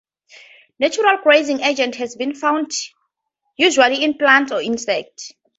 [0.79, 2.71] Natural glazing agents have been found,
[3.55, 5.31] usually in plants or insects.